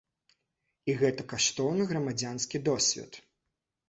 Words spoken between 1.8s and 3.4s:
грамадзянскі досвед.